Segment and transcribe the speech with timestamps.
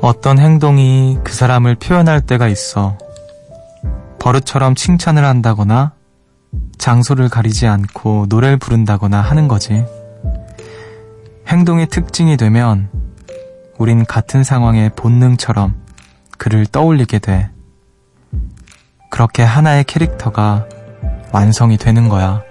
[0.00, 2.96] 어떤 행동이 그 사람을 표현할 때가 있어.
[4.18, 5.92] 버릇처럼 칭찬을 한다거나
[6.78, 9.84] 장소를 가리지 않고 노래를 부른다거나 하는 거지.
[11.46, 12.88] 행동의 특징이 되면
[13.78, 15.74] 우린 같은 상황의 본능처럼
[16.38, 17.50] 그를 떠올리게 돼.
[19.10, 20.66] 그렇게 하나의 캐릭터가
[21.32, 22.42] 완성이 되는 거야.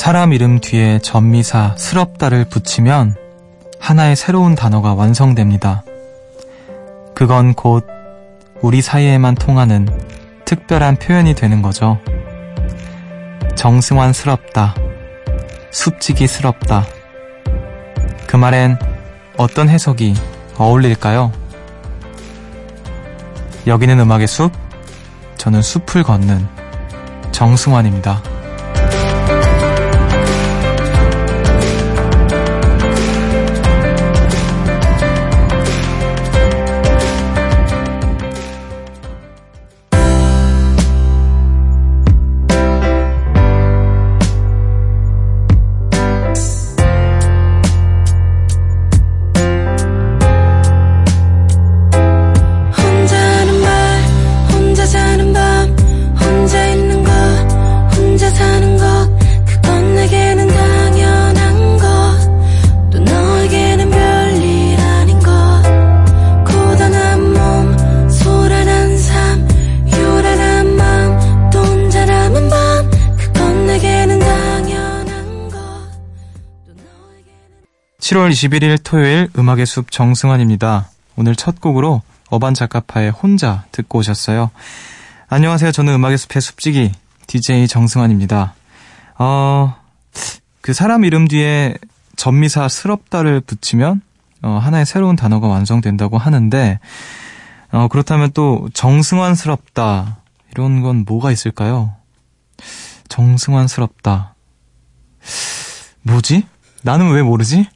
[0.00, 3.16] 사람 이름 뒤에 전미사 스럽다를 붙이면
[3.78, 5.84] 하나의 새로운 단어가 완성됩니다.
[7.14, 7.86] 그건 곧
[8.62, 9.86] 우리 사이에만 통하는
[10.46, 11.98] 특별한 표현이 되는 거죠.
[13.56, 14.74] 정승환스럽다.
[15.70, 16.86] 숲지기스럽다.
[18.26, 18.78] 그 말엔
[19.36, 20.14] 어떤 해석이
[20.56, 21.30] 어울릴까요?
[23.66, 24.50] 여기는 음악의 숲,
[25.36, 26.48] 저는 숲을 걷는
[27.32, 28.29] 정승환입니다.
[78.10, 80.90] (7월 21일) 토요일 음악의 숲 정승환입니다.
[81.14, 84.50] 오늘 첫 곡으로 어반 작가파의 혼자 듣고 오셨어요.
[85.28, 85.70] 안녕하세요.
[85.70, 86.90] 저는 음악의 숲의 숲지기
[87.28, 88.54] DJ 정승환입니다.
[89.16, 89.76] 어,
[90.60, 91.76] 그 사람 이름 뒤에
[92.16, 94.02] 전미사 스럽다를 붙이면
[94.42, 96.80] 어, 하나의 새로운 단어가 완성된다고 하는데
[97.70, 100.18] 어, 그렇다면 또 정승환스럽다
[100.50, 101.94] 이런 건 뭐가 있을까요?
[103.08, 104.34] 정승환스럽다.
[106.02, 106.44] 뭐지?
[106.82, 107.68] 나는 왜 모르지?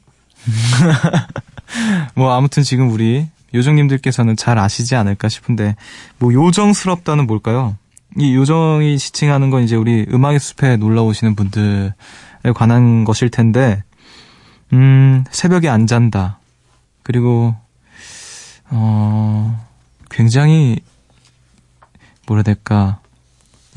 [2.15, 5.75] 뭐 아무튼 지금 우리 요정님들께서는 잘 아시지 않을까 싶은데
[6.19, 7.77] 뭐 요정스럽다는 뭘까요?
[8.17, 11.91] 이 요정이 지칭하는 건 이제 우리 음악의 숲에 놀러 오시는 분들에
[12.53, 13.83] 관한 것일 텐데
[14.73, 16.39] 음 새벽에 안 잔다.
[17.03, 17.55] 그리고
[18.69, 19.65] 어
[20.09, 20.79] 굉장히
[22.27, 22.99] 뭐라 해야 될까?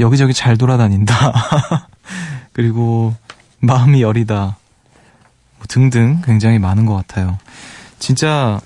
[0.01, 1.89] 여기저기 잘 돌아다닌다.
[2.53, 3.15] 그리고
[3.61, 4.58] 마음이 여리다
[5.59, 7.39] 뭐 등등 굉장히 많은 것 같아요.
[7.99, 8.61] 진짜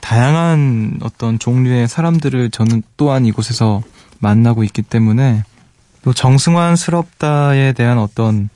[0.00, 3.82] 다양한 어떤 종류의 사람들을 저는 또한 이곳에서
[4.20, 5.44] 만나고 있기 때문에
[6.02, 8.48] 또 정승환스럽다에 대한 어떤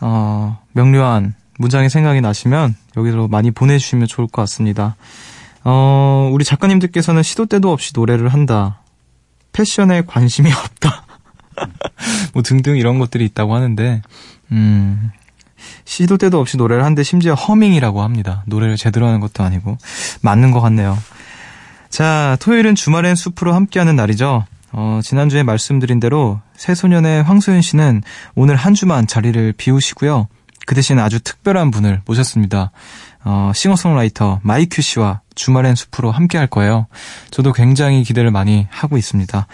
[0.00, 4.96] 어, 명료한 문장의 생각이 나시면 여기로 많이 보내주시면 좋을 것 같습니다.
[5.62, 8.80] 어, 우리 작가님들께서는 시도 때도 없이 노래를 한다.
[9.52, 11.04] 패션에 관심이 없다.
[12.32, 14.00] 뭐 등등 이런 것들이 있다고 하는데,
[14.52, 15.10] 음,
[15.84, 18.42] 시도 때도 없이 노래를 하는데 심지어 허밍이라고 합니다.
[18.46, 19.78] 노래를 제대로 하는 것도 아니고
[20.22, 20.98] 맞는 것 같네요.
[21.88, 24.44] 자, 토요일은 주말엔 숲으로 함께하는 날이죠.
[24.72, 28.02] 어, 지난주에 말씀드린 대로 새소년의 황소윤 씨는
[28.34, 30.28] 오늘 한 주만 자리를 비우시고요.
[30.66, 32.70] 그 대신 아주 특별한 분을 모셨습니다.
[33.24, 36.86] 어, 싱어송라이터 마이큐 씨와 주말엔 숲으로 함께 할 거예요.
[37.30, 39.46] 저도 굉장히 기대를 많이 하고 있습니다.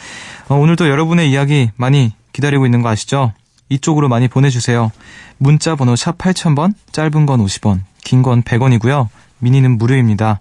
[0.48, 3.32] 어, 오늘도 여러분의 이야기 많이 기다리고 있는 거 아시죠?
[3.68, 4.92] 이쪽으로 많이 보내주세요.
[5.38, 9.08] 문자 번호 샵 8000번, 짧은 건 50원, 긴 건 100원이고요.
[9.38, 10.40] 미니는 무료입니다.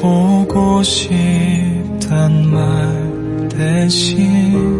[0.01, 4.79] 보고 싶단 말 대신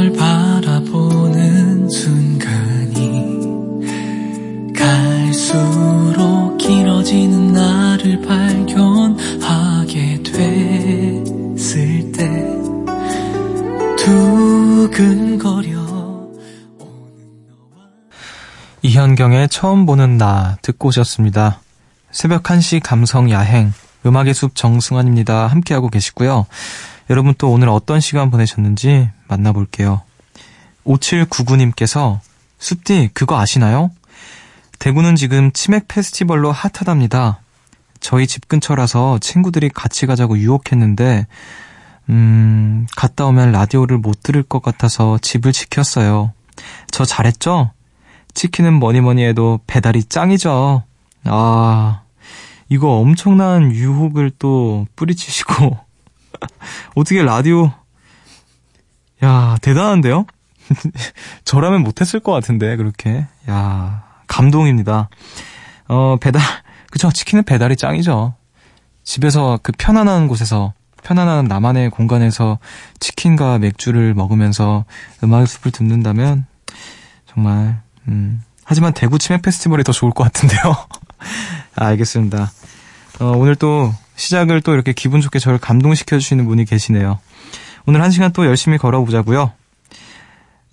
[0.00, 3.36] 널 바라보는 순간이
[4.74, 12.30] 갈수록 길어지는 나를 발견하게 됐을 때
[13.98, 15.86] 두근거려
[18.80, 21.60] 이현경의 처음 보는 나 듣고 오셨습니다.
[22.10, 23.74] 새벽 1시 감성 야행
[24.06, 25.48] 음악의 숲 정승환입니다.
[25.48, 26.46] 함께하고 계시고요.
[27.10, 30.02] 여러분 또 오늘 어떤 시간 보내셨는지 만나볼게요.
[30.86, 32.20] 5799님께서
[32.58, 33.90] 숲디 그거 아시나요?
[34.78, 37.40] 대구는 지금 치맥 페스티벌로 핫하답니다.
[37.98, 41.26] 저희 집 근처라서 친구들이 같이 가자고 유혹했는데
[42.10, 46.32] 음, 갔다 오면 라디오를 못 들을 것 같아서 집을 지켰어요.
[46.92, 47.72] 저 잘했죠?
[48.34, 50.84] 치킨은 뭐니 뭐니 해도 배달이 짱이죠.
[51.24, 52.02] 아,
[52.68, 55.89] 이거 엄청난 유혹을 또 뿌리치시고,
[56.94, 57.72] 어떻게 라디오,
[59.22, 60.26] 야, 대단한데요?
[61.44, 63.26] 저라면 못했을 것 같은데, 그렇게.
[63.48, 65.08] 야, 감동입니다.
[65.88, 66.42] 어, 배달,
[66.90, 68.34] 그쵸, 치킨은 배달이 짱이죠.
[69.02, 70.72] 집에서 그 편안한 곳에서,
[71.02, 72.58] 편안한 나만의 공간에서
[73.00, 74.84] 치킨과 맥주를 먹으면서
[75.22, 76.46] 음악의 숲을 듣는다면,
[77.26, 80.60] 정말, 음, 하지만 대구 치맥 페스티벌이 더 좋을 것 같은데요.
[81.76, 82.50] 아, 알겠습니다.
[83.20, 87.18] 어, 오늘 또 시작을 또 이렇게 기분 좋게 저를 감동시켜 주시는 분이 계시네요.
[87.86, 89.52] 오늘 한 시간 또 열심히 걸어보자고요.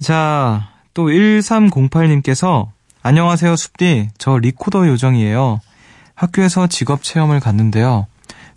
[0.02, 2.68] 자, 또 1308님께서
[3.02, 4.10] 안녕하세요, 숲디.
[4.18, 5.62] 저 리코더 요정이에요.
[6.14, 8.08] 학교에서 직업 체험을 갔는데요.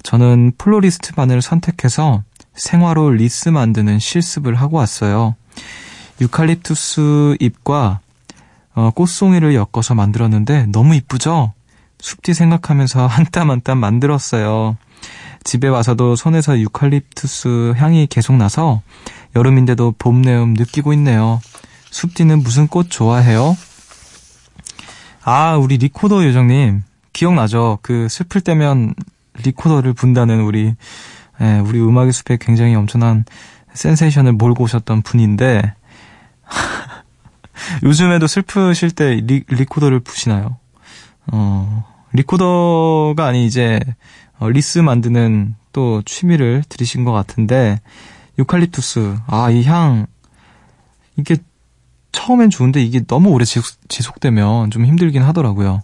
[0.02, 5.36] 저는 플로리스트 반을 선택해서 생화로 리스 만드는 실습을 하고 왔어요.
[6.20, 8.00] 유칼립투스 잎과
[8.74, 11.52] 어, 꽃송이를 엮어서 만들었는데 너무 이쁘죠?
[12.00, 14.76] 숲디 생각하면서 한 땀 한 땀 만들었어요.
[15.44, 18.82] 집에 와서도 손에서 유칼립투스 향이 계속 나서
[19.36, 21.40] 여름인데도 봄 내음 느끼고 있네요.
[21.90, 23.56] 숲디는 무슨 꽃 좋아해요?
[25.24, 26.82] 아, 우리 리코더 요정님.
[27.12, 27.78] 기억나죠?
[27.82, 28.94] 그 슬플 때면
[29.42, 30.74] 리코더를 분다는 우리,
[31.40, 33.24] 예, 우리 음악의 숲에 굉장히 엄청난
[33.74, 35.74] 센세이션을 몰고 오셨던 분인데,
[37.82, 40.56] 요즘에도 슬프실 때 리, 리코더를 부시나요?
[41.32, 43.80] 어, 리코더가 아닌 이제
[44.38, 47.80] 어, 리스 만드는 또 취미를 들이신 것 같은데
[48.38, 50.06] 유칼립투스 아 이 향
[51.16, 51.36] 이게
[52.12, 55.82] 처음엔 좋은데 이게 너무 오래 지속, 되면좀 힘들긴 하더라고요.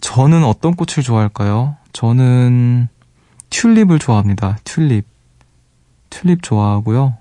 [0.00, 1.76] 저는 어떤 꽃을 좋아할까요?
[1.92, 2.88] 저는
[3.50, 4.58] 튤립을 좋아합니다.
[4.64, 5.06] 튤립.
[6.10, 7.16] 튤립 좋아하고요.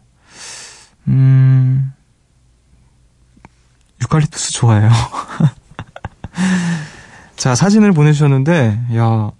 [1.07, 1.93] 음,
[4.01, 4.89] 유칼립투스 좋아해요.
[7.41, 9.31] 자, 사진을 보내주셨는데, 야,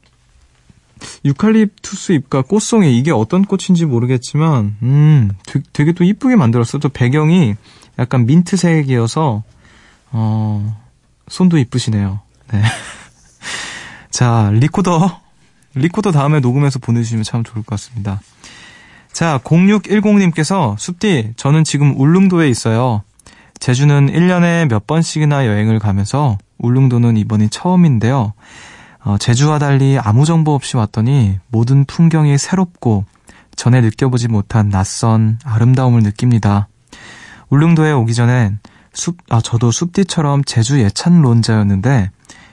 [1.24, 5.30] 유칼립투스 잎과 꽃송이, 이게 어떤 꽃인지 모르겠지만, 음,
[5.71, 6.80] 되게, 또 이쁘게 만들었어.
[6.80, 7.53] 또 배경이
[8.00, 9.44] 약간 민트색이어서,
[10.14, 10.81] 어,
[11.28, 12.21] 손도 이쁘시네요.
[12.52, 12.64] 네.
[14.09, 15.21] 자, 리코더.
[15.75, 18.19] 리코더 다음에 녹음해서 보내주시면 참 좋을 것 같습니다.
[19.11, 23.04] 자, 0610님께서, 숲디, 저는 지금 울릉도에 있어요.
[23.59, 28.33] 제주는 1년에 몇 번씩이나 여행을 가면서 울릉도는 이번이 처음인데요.
[29.03, 33.06] 어, 제주와 달리 아무 정보 없이 왔더니 모든 풍경이 새롭고
[33.56, 36.68] 전에 느껴보지 못한 낯선 아름다움을 느낍니다.
[37.49, 38.59] 울릉도에 오기 전엔
[38.94, 42.11] 숲, 아, 저도 숲디처럼 제주 예찬론자였는데,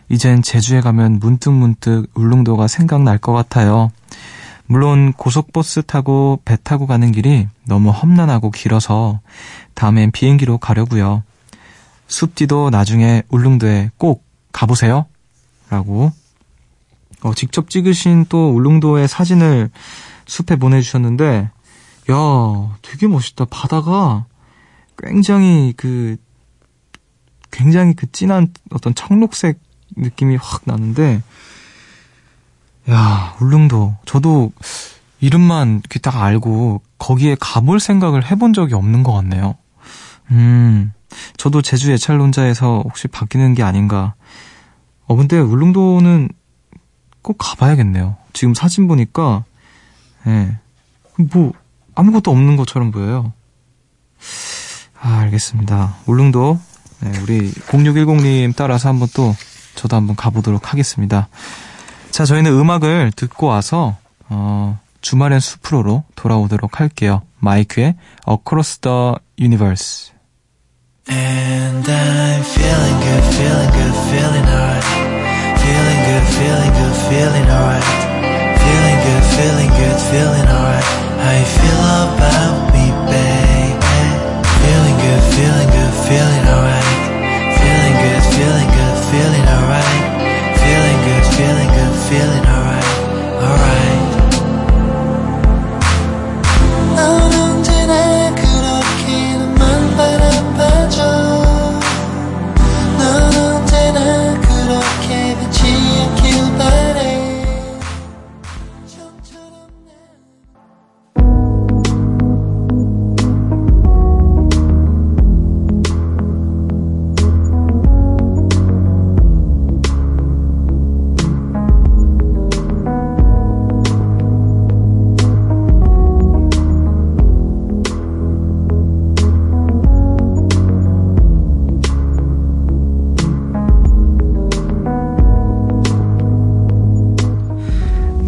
[0.08, 3.90] 이젠 제주에 가면 문득문득 울릉도가 생각날 것 같아요.
[4.66, 9.20] 물론 고속버스 타고 배 타고 가는 길이 너무 험난하고 길어서
[9.74, 11.22] 다음엔 비행기로 가려고요.
[12.08, 15.06] 숲디도 나중에 울릉도에 꼭 가보세요.
[15.70, 16.10] 라고
[17.22, 19.70] 어, 직접 찍으신 또 울릉도의 사진을
[20.26, 21.50] 숲에 보내주셨는데
[22.10, 23.44] 야 되게 멋있다.
[23.46, 24.24] 바다가
[24.96, 26.16] 굉장히 그
[27.50, 29.60] 굉장히 그 진한 어떤 청록색
[29.96, 31.22] 느낌이 확 나는데
[32.90, 34.52] 야 울릉도 저도
[35.20, 39.56] 이름만 이렇게 딱 알고 거기에 가볼 생각을 해본 적이 없는 것 같네요.
[40.30, 40.92] 음
[41.37, 44.14] 저도 제주 예찰론자에서 혹시 바뀌는 게 아닌가.
[45.06, 46.28] 어, 근데 울릉도는
[47.23, 48.16] 꼭 가봐야겠네요.
[48.32, 49.44] 지금 사진 보니까,
[50.26, 50.58] 예.
[51.16, 51.52] 뭐,
[51.94, 53.32] 아무것도 없는 것처럼 보여요.
[55.00, 55.97] 아, 알겠습니다.
[56.06, 56.58] 울릉도,
[57.00, 59.35] 네, 우리 0610님 따라서 한번 또,
[59.75, 61.28] 저도 한번 가보도록 하겠습니다.
[62.11, 63.97] 자, 저희는 음악을 듣고 와서,
[64.28, 67.23] 어, 주말엔 숲으로로 돌아오도록 할게요.
[67.38, 67.94] 마이크의
[68.28, 70.17] Across the Universe.
[71.10, 74.84] And I'm feeling good, feeling good, feeling alright.
[75.56, 77.88] Feeling good, feeling good, feeling alright.
[78.60, 80.84] Feeling good, feeling good, feeling alright.
[81.16, 81.80] How you feel
[82.12, 84.04] about me, baby?
[84.60, 86.88] Feeling good, feeling good, feeling alright.
[87.56, 90.07] Feeling good, feeling good, feeling alright.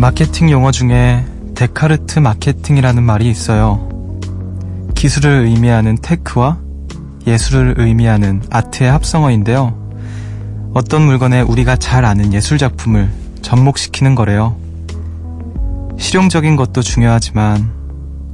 [0.00, 3.87] 마케팅 용어 중에 데카르트 마케팅이라는 말이 있어요.
[4.95, 6.59] 기술을 의미하는 테크와
[7.26, 10.71] 예술을 의미하는 아트의 합성어인데요.
[10.73, 13.11] 어떤 물건에 우리가 잘 아는 예술 작품을
[13.42, 14.57] 접목시키는 거래요.
[15.99, 17.71] 실용적인 것도 중요하지만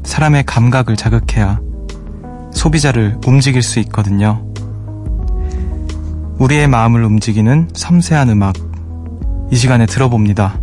[0.04, 1.58] 사람의 감각을 자극해야
[2.52, 4.46] 소비자를 움직일 수 있거든요.
[6.38, 8.54] 우리의 마음을 움직이는 섬세한 음악.
[9.50, 10.60] 이 시간에 들어봅니다.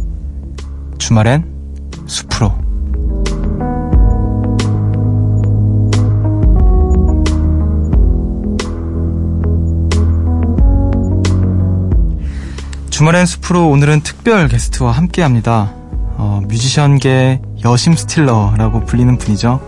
[0.97, 1.45] 주말엔
[2.05, 2.53] 숲으로.
[12.89, 15.73] 주말엔 숲으로 오늘은 특별 게스트와 함께 합니다.
[16.15, 19.59] 어, 뮤지션계 여심 스틸러라고 불리는 분이죠.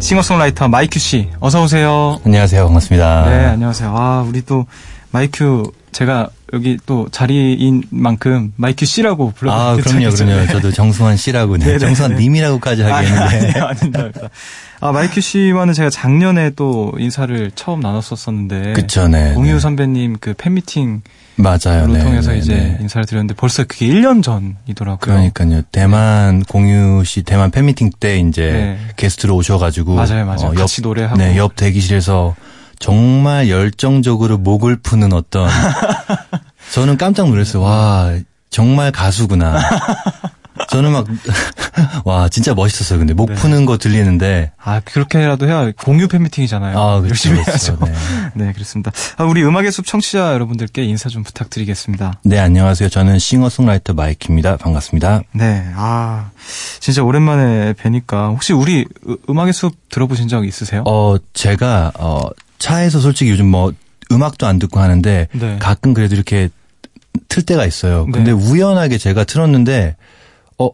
[0.00, 2.18] 싱어송라이터 마이큐 씨, 어서 오세요.
[2.26, 3.24] 안녕하세요, 반갑습니다.
[3.26, 3.94] 네, 안녕하세요.
[3.96, 4.66] 아, 우리 또
[5.12, 9.70] 마이큐 제가 여기 또 자리인 만큼 마이큐 씨라고 불러드리죠.
[9.70, 10.46] 아, 그럼요, 그럼요.
[10.46, 11.78] 저도 정승환 씨라고, 네.
[11.78, 13.60] 정승환 님이라고까지 하겠는데.
[13.60, 14.10] 아, 아닙니다.
[14.80, 18.74] 아, 마이큐 씨와는 제가 작년에 또 인사를 처음 나눴었었는데.
[18.74, 19.34] 그쵸, 네.
[19.34, 19.60] 공유 네.
[19.60, 21.02] 선배님 그 팬미팅.
[21.36, 22.78] 맞아요, 네, 통해서 네, 이제 네.
[22.80, 24.98] 인사를 드렸는데 벌써 그게 1년 전이더라고요.
[24.98, 25.62] 그러니까요.
[25.72, 28.78] 대만 공유 씨 대만 팬미팅 때 이제 네.
[28.96, 29.94] 게스트로 오셔가지고.
[29.94, 30.50] 맞아요, 맞아요.
[30.50, 31.16] 어, 같이 노래하고.
[31.18, 32.36] 네, 옆 대기실에서
[32.78, 35.48] 정말 열정적으로 목을 푸는 어떤.
[36.72, 37.62] 저는 깜짝 놀랐어요.
[37.62, 38.14] 와,
[38.50, 39.58] 정말 가수구나.
[40.70, 41.06] 저는 막,
[42.04, 42.98] 와, 진짜 멋있었어요.
[43.00, 43.34] 근데 목 네.
[43.34, 44.52] 푸는 거 들리는데.
[44.62, 46.78] 아, 그렇게라도 해야 공유 팬미팅이잖아요.
[46.78, 47.72] 아, 그렇죠, 열심히 그렇죠.
[47.72, 47.84] 해야죠.
[47.84, 47.92] 네.
[48.46, 48.92] 네, 그렇습니다.
[49.16, 52.20] 아, 우리 음악의 숲 청취자 여러분들께 인사 좀 부탁드리겠습니다.
[52.24, 52.88] 네, 안녕하세요.
[52.88, 54.56] 저는 싱어송라이터 마이큐입니다.
[54.56, 55.22] 반갑습니다.
[55.32, 56.30] 네, 아,
[56.80, 60.84] 진짜 오랜만에 뵈니까 혹시 우리 으- 음악의 숲 들어보신 적 있으세요?
[60.86, 62.20] 어, 제가, 어,
[62.64, 63.72] 차에서 솔직히 요즘 뭐,
[64.10, 65.56] 음악도 안 듣고 하는데, 네.
[65.60, 66.48] 가끔 그래도 이렇게
[67.28, 68.06] 틀 때가 있어요.
[68.06, 68.30] 근데 네.
[68.32, 69.96] 우연하게 제가 틀었는데,
[70.58, 70.70] 어,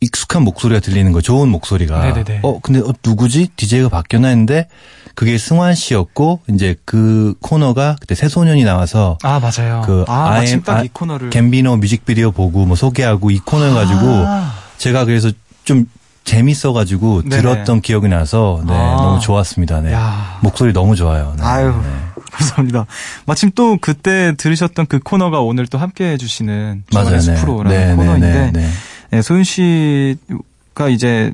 [0.00, 2.00] 익숙한 목소리가 들리는 거, 좋은 목소리가.
[2.00, 2.40] 네네네.
[2.42, 3.50] 어, 근데 어, 누구지?
[3.56, 4.66] DJ가 바뀌었나 했는데,
[5.14, 9.82] 그게 승환 씨였고, 이제 그 코너가 그때 새소년이 나와서, 아, 맞아요.
[9.86, 11.30] 그 아, I 마침 am- 딱 아, 이 코너를.
[11.30, 15.30] 갬비노 뮤직비디오 보고 뭐 소개하고 이 코너여가지고, 아, 제가 그래서
[15.64, 15.86] 좀
[16.28, 17.42] 재밌어가지고 네네.
[17.42, 18.96] 들었던 기억이 나서, 네, 아.
[18.96, 19.80] 너무 좋았습니다.
[19.80, 19.92] 네.
[19.92, 20.38] 야.
[20.42, 21.34] 목소리 너무 좋아요.
[21.36, 21.42] 네.
[21.42, 21.68] 아유.
[21.82, 22.22] 네.
[22.30, 22.86] 감사합니다.
[23.26, 27.20] 마침 또 그때 들으셨던 그 코너가 오늘 또 함께 해주시는 주말의 맞아요.
[27.36, 28.68] 숲으로라는 네, 네, 코너인데, 네, 네.
[29.10, 31.32] 네, 소윤 씨가 이제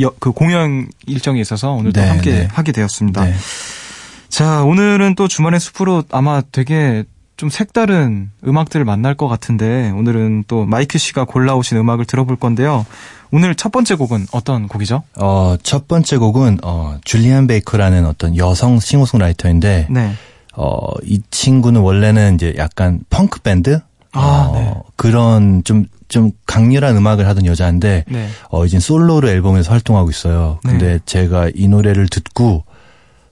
[0.00, 2.48] 여- 그 공연 일정이 있어서 오늘 또 네, 함께 네.
[2.50, 3.24] 하게 되었습니다.
[3.26, 3.34] 네.
[4.30, 7.04] 자, 오늘은 또 주말의 숲으로 아마 되게
[7.42, 12.86] 좀 색다른 음악들을 만날 것 같은데 오늘은 또 마이크 씨가 골라오신 음악을 들어볼 건데요.
[13.32, 15.02] 오늘 첫 번째 곡은 어떤 곡이죠?
[15.16, 20.12] 어, 첫 번째 곡은, 어, 줄리안 베이커라는 어떤 여성 싱어송라이터인데, 네.
[20.54, 23.80] 어, 이 친구는 원래는 이제 약간 펑크 밴드?
[24.12, 24.74] 아, 어, 네.
[24.94, 28.28] 그런 좀, 좀 강렬한 음악을 하던 여자인데, 네.
[28.50, 30.60] 어, 이제 솔로로 앨범에서 활동하고 있어요.
[30.62, 30.98] 근데 네.
[31.06, 32.62] 제가 이 노래를 듣고,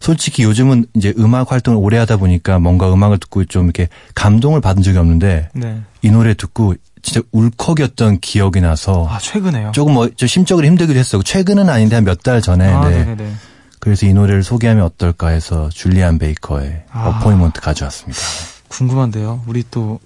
[0.01, 4.83] 솔직히 요즘은 이제 음악 활동을 오래 하다 보니까 뭔가 음악을 듣고 좀 이렇게 감동을 받은
[4.83, 5.83] 적이 없는데, 네.
[6.03, 9.73] 이 노래 듣고 진짜 울컥였던 기억이 나서, 아, 최근에요.
[9.73, 11.23] 조금 뭐, 좀 심적으로 힘들기도 했어요.
[11.23, 12.67] 최근은 아닌데 한 몇 달 전에.
[12.67, 12.99] 아, 네.
[13.05, 13.33] 네네네.
[13.79, 17.09] 그래서 이 노래를 소개하면 어떨까 해서 줄리안 베이커의 아.
[17.09, 18.21] Appointment 가져왔습니다.
[18.69, 19.43] 궁금한데요.
[19.47, 20.01] 우리 또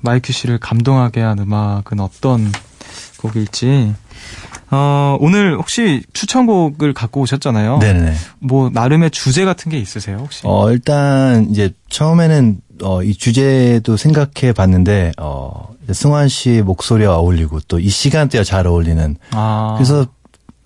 [0.00, 2.52] 마이큐 씨를 감동하게 한 음악은 어떤
[3.18, 3.94] 곡일지.
[4.74, 7.78] 어, 오늘 혹시 추천곡을 갖고 오셨잖아요.
[7.78, 8.14] 네네.
[8.40, 10.40] 뭐 나름의 주제 같은 게 있으세요, 혹시?
[10.44, 17.78] 어, 일단 이제 처음에는 어, 이 주제도 생각해 봤는데, 어, 승환 씨의 목소리와 어울리고 또
[17.78, 19.16] 이 시간대와 잘 어울리는.
[19.32, 19.74] 아.
[19.76, 20.06] 그래서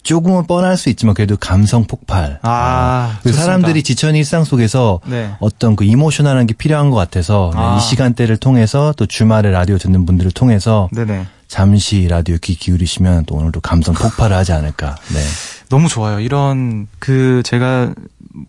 [0.05, 2.39] 조금은 뻔할 수 있지만 그래도 감성 폭발.
[2.43, 3.43] 아, 그 좋습니다.
[3.45, 5.33] 사람들이 지쳐있는 일상 속에서 네.
[5.41, 7.77] 어떤 그 이모셔널한 게 필요한 것 같아서 네, 아.
[7.77, 11.27] 이 시간대를 통해서 또 주말에 라디오 듣는 분들을 통해서 네네.
[11.49, 14.97] 잠시 라디오 귀 기울이시면 또 오늘도 감성 폭발을 하지 않을까.
[15.13, 15.21] 네.
[15.71, 16.21] 너무 좋아요.
[16.21, 17.95] 이런 그 제가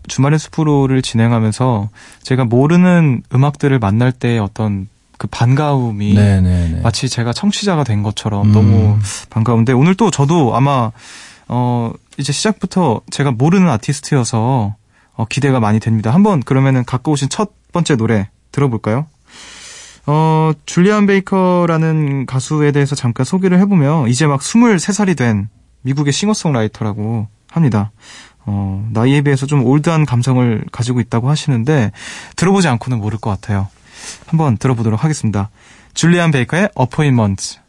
[0.08, 1.90] 주말의 숲으로를 진행하면서
[2.24, 4.88] 제가 모르는 음악들을 만날 때 어떤
[5.18, 6.82] 그 반가움이 네네네.
[6.82, 8.54] 마치 제가 청취자가 된 것처럼 음.
[8.54, 10.92] 너무 반가운데 오늘 또 저도 아마
[11.48, 14.76] 어 이제 시작부터 제가 모르는 아티스트여서
[15.14, 16.14] 어 기대가 많이 됩니다.
[16.14, 19.08] 한번 그러면은 갖고 오신 첫 번째 노래 들어볼까요?
[20.12, 25.50] 어 줄리안 베이커라는 가수에 대해서 잠깐 소개를 해보면 이제 막 23살이 된
[25.84, 27.92] 미국의 싱어송라이터라고 합니다.
[28.44, 31.92] 어 나이에 비해서 좀 올드한 감성을 가지고 있다고 하시는데
[32.36, 33.68] 들어보지 않고는 모를 것 같아요.
[34.26, 35.52] 한번 들어보도록 하겠습니다.
[35.94, 37.60] 줄리안 베이커의 어포인먼트.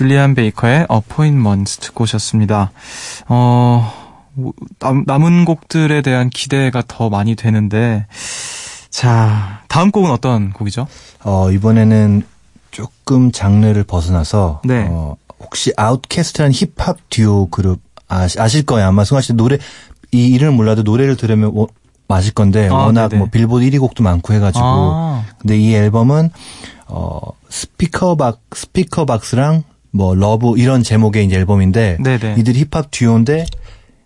[0.00, 2.70] 줄리안 베이커의 Appointment 듣고 오셨습니다.
[3.28, 3.92] 어,
[4.32, 8.06] 뭐, 남, 남은 곡들에 대한 기대가 더 많이 되는데,
[8.88, 10.86] 자, 다음 곡은 어떤 곡이죠?
[11.22, 12.22] 어, 이번에는
[12.70, 14.86] 조금 장르를 벗어나서 네.
[14.88, 18.88] 어, 혹시 아웃캐스트라는 힙합 듀오 그룹 아시, 아실 거예요.
[18.88, 19.58] 아마 승환 씨 노래
[20.12, 21.68] 이 이름을 몰라도 노래를 들으면 워-
[22.08, 23.18] 아실 건데 아, 워낙 네네.
[23.18, 25.24] 뭐 빌보드 1위 곡도 많고 해가지고 아.
[25.38, 26.30] 근데 이 앨범은
[26.88, 27.20] 어
[27.50, 32.36] Speaker Bo- Speakerboxxx랑 뭐 Love 이런 제목의 이제 앨범인데 네네.
[32.38, 33.46] 이들이 힙합 듀오인데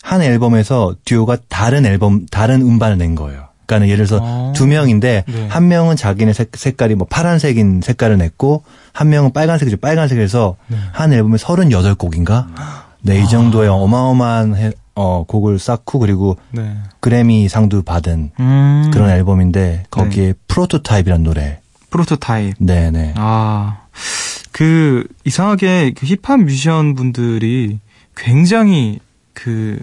[0.03, 3.45] 한 앨범에서 듀오가 다른 앨범 다른 음반을 낸 거예요.
[3.67, 4.53] 그러니까 예를 들어서 아.
[4.55, 5.47] 두 명인데 네.
[5.49, 9.79] 한 명은 자기네 색, 색깔이 뭐 파란색인 색깔을 냈고 한 명은 빨간색이죠.
[9.79, 10.77] 빨간색에서 네.
[10.93, 12.47] 한 앨범에 38곡인가?
[13.03, 16.77] 네, 이 정도의 어마어마한 해- 어, 곡을 쌓고 그리고 네.
[17.01, 18.91] 그래미 상도 받은 음.
[18.93, 21.61] 그런 앨범인데 거기에 프로토타입이란 노래.
[21.91, 22.55] 프로토타입.
[22.59, 23.13] 네, 네.
[23.17, 23.79] 아,
[24.57, 27.81] 그, 이상하게 그 힙합 뮤지션 분들이
[28.17, 29.01] 굉장히
[29.33, 29.81] 그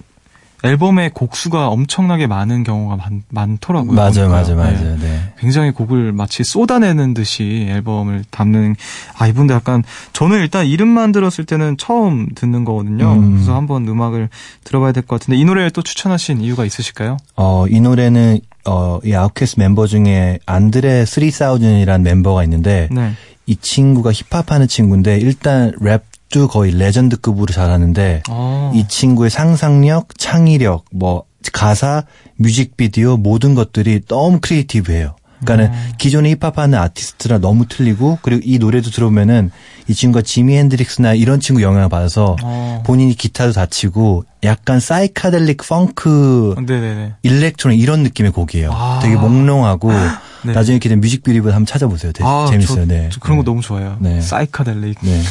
[0.63, 3.91] 앨범의 곡수가 엄청나게 많은 경우가 많, 많더라고요.
[3.93, 4.29] 맞아요.
[4.29, 4.95] 맞아요, 맞아요.
[4.95, 4.97] 네.
[5.01, 5.33] 네.
[5.39, 8.75] 굉장히 곡을 마치 쏟아내는 듯이 앨범을 담는
[9.17, 13.11] 아 이분들 약간 저는 일단 이름만 들었을 때는 처음 듣는 거거든요.
[13.13, 13.31] 음.
[13.33, 14.29] 그래서 한번 음악을
[14.63, 17.17] 들어봐야 될 것 같은데 이 노래를 또 추천하신 이유가 있으실까요?
[17.35, 23.13] 어, 이 노래는 어, 이 아웃캐스트 멤버 중에 안드레 3000이라는 멤버가 있는데 네.
[23.45, 28.71] 이 친구가 힙합하는 친구인데 일단 랩도 거의 레전드급으로 잘하는데 어.
[28.73, 32.03] 이 친구의 상상력, 창의력, 뭐 가사,
[32.35, 35.15] 뮤직비디오 모든 것들이 너무 creative해요.
[35.41, 35.91] 그러니까는 음.
[35.97, 39.51] 기존의 힙합하는 아티스트랑 너무 틀리고 그리고 이 노래도 들어보면은
[39.87, 42.83] 이 친구가 지미 핸드릭스나 이런 친구 영향을 받아서 어.
[42.85, 47.13] 본인이 기타도 다 치고 약간 사이카델릭 펑크 네네네.
[47.23, 48.71] electronic 이런 느낌의 곡이에요.
[48.71, 48.99] 아.
[49.01, 49.91] 되게 몽롱하고
[50.43, 50.53] 네.
[50.53, 52.11] 나중에 이렇게 된 뮤직비디오 한번 찾아보세요.
[52.11, 52.77] 되게 아, 재밌어요.
[52.79, 53.09] 저, 네.
[53.11, 53.45] 저 그런 거 네.
[53.45, 53.97] 너무 좋아요.
[53.99, 54.21] 네.
[54.21, 54.97] 사이카델릭.
[55.01, 55.21] 네.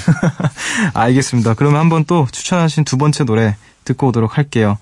[0.94, 1.54] 알겠습니다.
[1.54, 4.78] 그러면 한번 또 추천하신 두 번째 노래 듣고 오도록 할게요.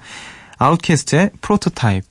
[0.58, 2.04] 아웃캐스트의 프로토타입.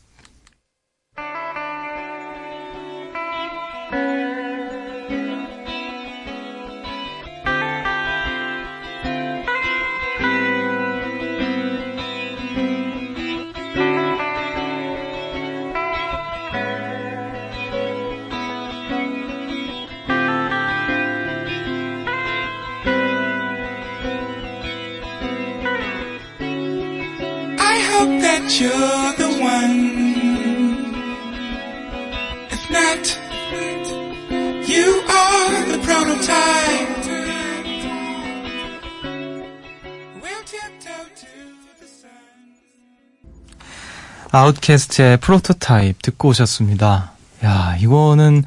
[44.32, 47.12] 아웃캐스트의 프로토타입 듣고 오셨습니다.
[47.44, 48.44] 야, 이거는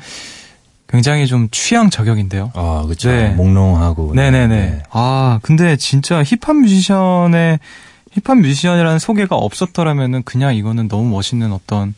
[0.89, 2.51] 굉장히 좀 취향 저격인데요.
[2.55, 3.11] 아, 그렇죠.
[3.11, 3.29] 네.
[3.31, 4.15] 몽롱하고.
[4.15, 4.83] 네네 네.
[4.91, 7.61] 아, 근데 진짜 힙합 뮤지션의
[8.13, 11.95] 힙합 뮤지션이라는 소개가 없었더라면은 그냥 이거는 너무 멋있는 어떤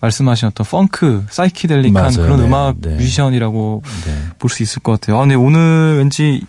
[0.00, 2.16] 말씀하신 어떤 펑크, 사이키델릭한 맞아요.
[2.16, 2.94] 그런 네, 음악 네.
[2.94, 4.18] 뮤지션이라고 네.
[4.38, 5.20] 볼수 있을 것 같아요.
[5.20, 6.42] 아, 네, 오늘 왠지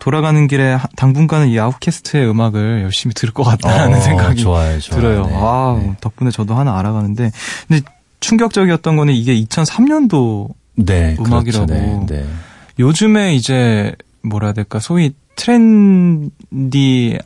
[0.00, 5.00] 돌아가는 길에 하- 당분간은 이 아웃캐스트의 음악을 열심히 들을 것 같다는 어, 생각이 좋아요, 좋아요.
[5.00, 5.26] 들어요.
[5.26, 5.92] 네, 아, 네.
[6.00, 7.30] 덕분에 저도 하나 알아가는데.
[7.68, 7.82] 근데
[8.20, 11.66] 충격적이었던 거는 이게 2003년도 네, 음악이라고.
[11.66, 11.66] 그렇죠.
[11.66, 12.26] 네, 네.
[12.78, 17.18] 요즘에 이제 뭐라 해야 될까 소위 트렌디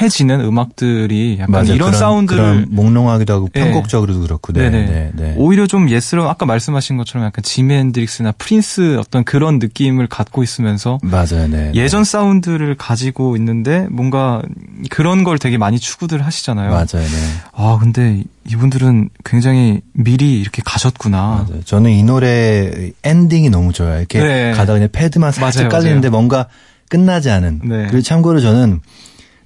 [0.00, 1.74] 해지는 음악들이 약간 맞아요.
[1.74, 3.60] 이런 그런, 사운드를 그런 몽롱하기도 하고 네.
[3.60, 4.52] 편곡적으로도 그렇고.
[4.52, 4.86] 네, 네네.
[4.86, 5.34] 네, 네.
[5.36, 10.98] 오히려 좀 예스러운 아까 말씀하신 것처럼 약간 지미 핸드릭스나 프린스 어떤 그런 느낌을 갖고 있으면서
[11.02, 11.48] 맞아요.
[11.48, 11.72] 네.
[11.74, 14.42] 예전 사운드를 가지고 있는데 뭔가
[14.90, 16.24] 그런 걸 되게 많이 추구들 네.
[16.24, 16.70] 하시잖아요.
[16.70, 16.86] 맞아요.
[16.92, 17.18] 네.
[17.52, 21.46] 아 근데 이분들은 굉장히 미리 이렇게 가셨구나.
[21.48, 21.62] 맞아요.
[21.64, 23.98] 저는 이 노래 엔딩이 너무 좋아요.
[23.98, 24.50] 이렇게 네.
[24.52, 26.46] 가다가 그냥 패드만 살짝 맞아요, 깔리는데 뭔가
[26.88, 27.60] 끝나지 않은.
[27.64, 27.86] 네.
[27.88, 28.80] 그리고 참고로 저는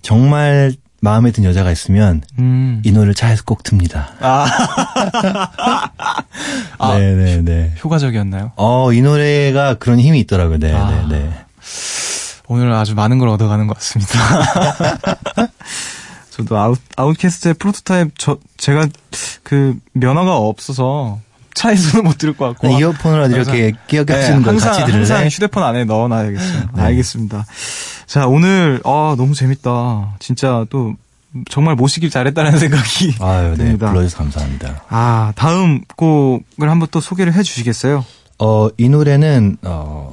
[0.03, 2.81] 정말 마음에 든 여자가 있으면 음.
[2.85, 4.07] 이 노래를 차에서 꼭 틉니다.
[4.21, 4.47] 아.
[6.79, 6.99] 아.
[6.99, 7.75] 네네네.
[7.83, 8.53] 효과적이었나요?
[8.57, 10.59] 어, 이 노래가 그런 힘이 있더라고요.
[10.59, 11.07] 네, 아.
[11.09, 11.33] 네, 네.
[12.47, 14.13] 오늘 아주 많은 걸 얻어가는 것 같습니다.
[16.31, 18.89] 저도 아웃, 아웃캐스트의 프로토타입, 저, 제가
[19.43, 21.19] 그 면허가 없어서
[21.55, 22.69] 차에서는 못 들을 것 같고.
[22.69, 24.99] 네, 이어폰으로 이렇게 끼어끼 하시는 거 항상, 같이 들을래?
[24.99, 26.63] 항상 휴대폰 안에 넣어놔야겠어요.
[26.75, 26.83] 네.
[26.83, 27.45] 알겠습니다.
[28.07, 30.17] 자, 오늘, 아, 너무 재밌다.
[30.19, 30.95] 진짜 또,
[31.51, 33.65] 정말 모시길 잘했다는 생각이 아유, 네.
[33.65, 33.91] 듭니다.
[33.91, 34.83] 불러주셔서 감사합니다.
[34.89, 38.05] 아, 다음 곡을 한번 또 소개를 해 주시겠어요?
[38.39, 40.13] 어, 이 노래는, 어,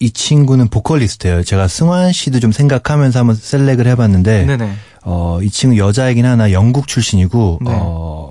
[0.00, 1.42] 이 친구는 보컬리스트예요.
[1.42, 4.72] 제가 승환 씨도 좀 생각하면서 한번 셀렉을 해봤는데 네네.
[5.02, 7.70] 어, 이 친구 여자이긴 하나 영국 출신이고 네.
[7.74, 8.27] 어,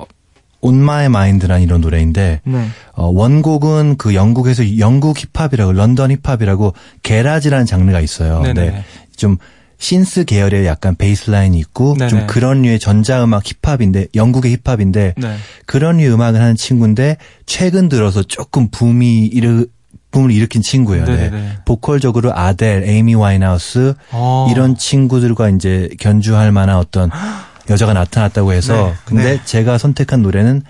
[0.68, 2.68] On My Mind라는 이런 노래인데 네.
[2.94, 8.42] 어, 원곡은 그 영국에서 영국 힙합이라고 런던 힙합이라고 게라지라는 장르가 있어요.
[8.42, 8.70] 네네.
[8.70, 8.84] 네.
[9.16, 9.38] 좀
[9.80, 12.10] 신스 계열의 약간 베이스라인이 있고 네네.
[12.10, 15.38] 좀 그런 류의 전자음악 힙합인데 영국의 힙합인데 네.
[15.66, 19.68] 그런 류 음악을 하는 친구인데 최근 들어서 조금 붐이 일으
[20.12, 21.06] 붐을 일으킨 친구예요.
[21.06, 21.16] 네.
[21.16, 21.52] 네네네.
[21.66, 24.48] 보컬적으로 아델, 에이미 와인하우스 어.
[24.50, 27.12] 이런 친구들과 이제 견주할 만한 어떤
[27.70, 29.42] 여자가 나타났다고 해서 네, 근데 네.
[29.46, 30.64] 제가 선택한 노래는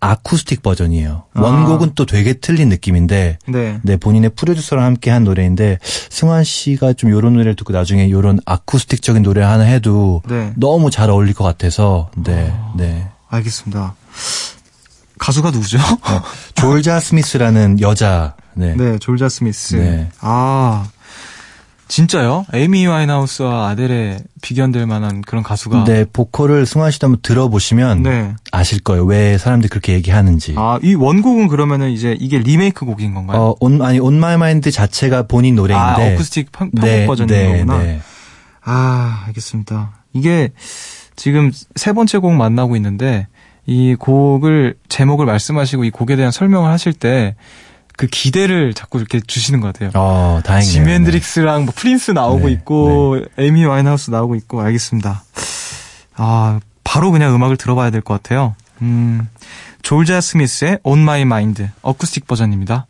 [0.00, 1.24] 아쿠스틱 버전이에요.
[1.34, 1.40] 아.
[1.40, 3.80] 원곡은 또 되게 틀린 느낌인데 네.
[3.82, 9.22] 네, 본인의 프로듀서랑 함께 한 노래인데 승환 씨가 좀 요런 노래를 듣고 나중에 요런 아쿠스틱적인
[9.22, 10.52] 노래 하나 해도 네.
[10.56, 13.08] 너무 잘 어울릴 것 같아서 네, 네.
[13.28, 13.94] 알겠습니다.
[15.18, 15.78] 가수가 누구죠?
[16.56, 18.74] 조자 스미스라는 여자 네.
[18.74, 19.76] 네, 조자 스미스.
[19.76, 20.08] 네.
[20.20, 20.86] 아,
[21.92, 22.46] 진짜요?
[22.54, 25.84] 에이미 와인하우스와 아델에 비견될 만한 그런 가수가.
[25.84, 28.34] 네, 보컬을 승환 씨도 한번 들어보시면 네.
[28.50, 29.04] 아실 거예요.
[29.04, 30.54] 왜 사람들이 그렇게 얘기하는지.
[30.56, 33.38] 아, 이 원곡은 그러면은 이제 이게 리메이크 곡인 건가요?
[33.38, 35.84] 어, On, 아니, On My Mind 자체가 본인 노래인데.
[35.84, 37.82] 아, 어쿠스틱 편, 편곡 네, 버전인 네, 거구나.
[37.82, 38.00] 네.
[38.64, 39.90] 아, 알겠습니다.
[40.14, 40.48] 이게
[41.14, 43.26] 지금 세 번째 곡 만나고 있는데
[43.66, 47.36] 이 곡을 제목을 말씀하시고 이 곡에 대한 설명을 하실 때
[47.96, 49.90] 그 기대를 자꾸 이렇게 주시는 것 같아요.
[49.94, 50.72] 어, 다행이네요.
[50.72, 55.22] 지미 핸드릭스랑 뭐 프린스 나오고 네, 있고 에이미 와인하우스 나오고 있고 알겠습니다.
[56.16, 58.54] 아 바로 그냥 음악을 들어봐야 될 것 같아요.
[58.80, 59.28] 음
[59.82, 62.86] 졸자 스미스의 On My Mind 어쿠스틱 버전입니다.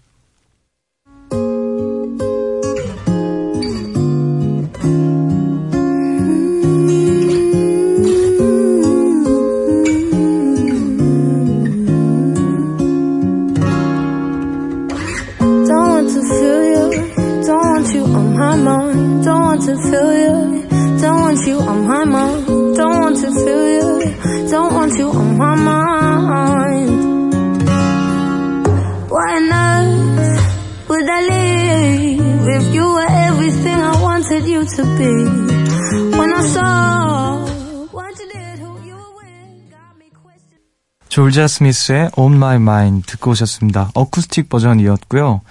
[41.13, 43.91] 졸자 스미스의 On My Mind 듣고 오셨습니다.
[43.93, 45.43] 어쿠스틱 버전이었고요.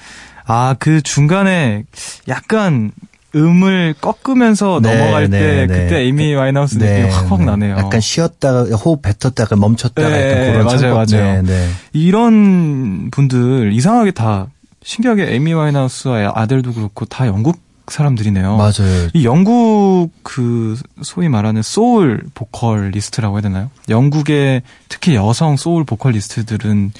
[0.47, 1.83] 아 그 중간에
[2.27, 2.91] 약간
[3.35, 5.83] 음을 꺾으면서 네, 넘어갈 네, 때 네.
[5.83, 7.45] 그때 에이미 와인하우스 느낌이 확확 네.
[7.45, 7.77] 나네요.
[7.77, 10.95] 약간 쉬었다가 호흡 뱉었다가 멈췄다가 네, 약간 그런 맞아요.
[10.95, 11.05] 맞아요.
[11.05, 11.69] 네, 네.
[11.93, 14.47] 이런 분들 이상하게 다
[14.83, 17.59] 신기하게 에미 와인하우스와 아델도 그렇고 다 영국
[17.91, 18.57] 사람들이네요.
[18.57, 19.09] 맞아요.
[19.13, 23.69] 이 영국 그 소위 말하는 소울 보컬리스트라고 해야 되나요?
[23.89, 26.91] 영국의 특히 여성 소울 보컬리스트들은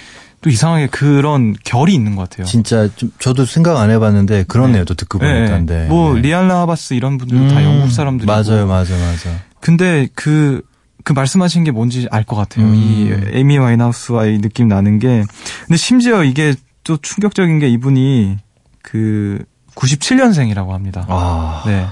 [0.41, 2.45] 또 이상하게 그런 결이 있는 것 같아요.
[2.47, 4.85] 진짜 좀 저도 생각 안 해봤는데 그렇네요.
[4.85, 5.59] 또 듣고 보니까.
[5.59, 5.85] 네.
[5.87, 6.21] 뭐 네.
[6.21, 9.37] 리알라 하바스 이런 분들도 다 음, 영국 사람들이고 맞아요, 맞아요, 맞아요.
[9.59, 10.63] 근데 그,
[11.03, 12.65] 그 말씀하신 게 뭔지 알 것 같아요.
[12.65, 12.73] 음.
[12.75, 15.23] 이 에미 와인하우스와의 느낌 나는 게.
[15.67, 18.37] 근데 심지어 이게 또 충격적인 게 이분이
[18.81, 19.43] 그
[19.81, 21.05] 97년생이라고 합니다.
[21.09, 21.85] 아, 네.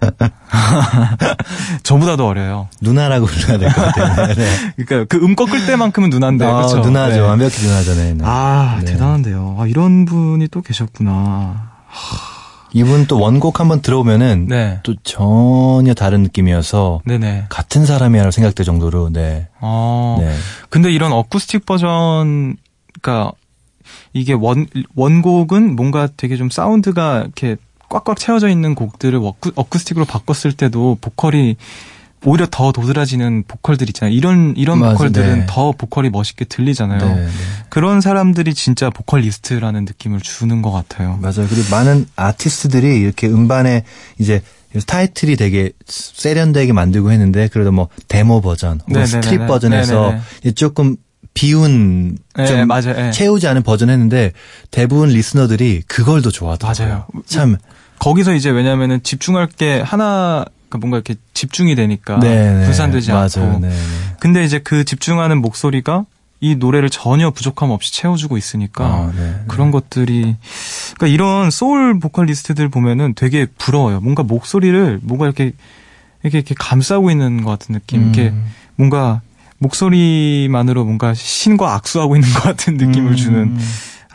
[1.82, 2.68] 저보다도 어려요.
[2.80, 4.34] 누나라고 불러야 될 것 같아요.
[4.34, 4.46] 네.
[4.84, 6.44] 그러니까 그 음 꺾을 때만큼은 누나인데.
[6.44, 6.78] 아, 그렇죠?
[6.78, 7.14] 누나죠.
[7.16, 7.20] 네.
[7.20, 8.14] 완벽히 누나잖아요.
[8.14, 8.24] 네.
[8.24, 8.92] 아, 네.
[8.92, 9.56] 대단한데요.
[9.58, 11.72] 아, 이런 분이 또 계셨구나.
[12.72, 14.80] 이분 또 원곡 한번 들어오면은 네.
[14.82, 17.46] 또 전혀 다른 느낌이어서 네네.
[17.48, 19.46] 같은 사람이라고 생각될 정도로 네.
[19.60, 20.16] 어.
[20.18, 20.34] 네.
[20.70, 22.56] 근데 이런 어쿠스틱 버전,
[22.92, 23.30] 그니까,
[24.12, 27.56] 이게 원, 원곡은 뭔가 되게 좀 사운드가 이렇게
[27.88, 31.56] 꽉꽉 채워져 있는 곡들을 어쿠, 어쿠스틱으로 바꿨을 때도 보컬이
[32.26, 34.14] 오히려 더 도드라지는 보컬들 있잖아요.
[34.14, 35.46] 이런, 이런 맞아, 보컬들은 네.
[35.46, 36.98] 더 보컬이 멋있게 들리잖아요.
[36.98, 37.28] 네, 네.
[37.68, 41.18] 그런 사람들이 진짜 보컬리스트라는 느낌을 주는 것 같아요.
[41.20, 41.46] 맞아요.
[41.48, 43.84] 그리고 많은 아티스트들이 이렇게 음반에
[44.18, 44.42] 이제
[44.86, 49.22] 타이틀이 되게 세련되게 만들고 했는데 그래도 뭐 데모 버전, 뭐 네네네네.
[49.22, 50.20] stripped 버전에서 네네네.
[50.40, 50.96] 이제 조금
[51.34, 52.94] 비운 네, 좀 맞아요.
[52.94, 53.10] 네.
[53.10, 54.32] 채우지 않은 버전 했는데
[54.70, 56.86] 대부분 리스너들이 그걸 더 좋아하더라고요.
[56.86, 57.06] 맞아요.
[57.26, 57.56] 참
[57.98, 62.64] 거기서 이제 왜냐면은 집중할 게 하나, 그러니까 뭔가 이렇게 집중이 되니까 네, 네.
[62.64, 63.26] 분산되지 맞아요.
[63.26, 63.58] 않고.
[63.60, 63.74] 네, 네.
[64.20, 66.06] 근데 이제 그 집중하는 목소리가
[66.40, 69.40] 이 노래를 전혀 부족함 없이 채워주고 있으니까 아, 네.
[69.48, 70.36] 그런 것들이
[70.94, 74.00] 그러니까 이런 소울 보컬리스트들 보면은 되게 부러워요.
[74.00, 75.52] 뭔가 목소리를 뭔가 이렇게
[76.22, 78.02] 이렇게 이렇게 감싸고 있는 것 같은 느낌.
[78.02, 78.44] 이렇게 음.
[78.76, 79.20] 뭔가
[79.64, 83.16] 목소리만으로 뭔가 신과 악수하고 있는 것 같은 느낌을 음.
[83.16, 83.58] 주는